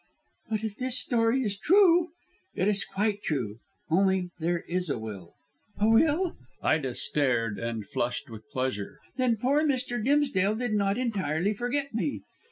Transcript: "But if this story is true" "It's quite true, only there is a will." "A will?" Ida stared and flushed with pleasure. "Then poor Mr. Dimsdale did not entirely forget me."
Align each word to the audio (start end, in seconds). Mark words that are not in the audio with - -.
"But 0.49 0.63
if 0.63 0.75
this 0.77 0.97
story 0.97 1.43
is 1.43 1.55
true" 1.59 2.09
"It's 2.55 2.85
quite 2.85 3.21
true, 3.21 3.59
only 3.87 4.31
there 4.39 4.61
is 4.61 4.89
a 4.89 4.97
will." 4.97 5.35
"A 5.79 5.87
will?" 5.87 6.35
Ida 6.63 6.95
stared 6.95 7.59
and 7.59 7.85
flushed 7.85 8.27
with 8.27 8.49
pleasure. 8.49 8.97
"Then 9.17 9.37
poor 9.37 9.61
Mr. 9.61 10.03
Dimsdale 10.03 10.55
did 10.55 10.73
not 10.73 10.97
entirely 10.97 11.53
forget 11.53 11.93
me." 11.93 12.23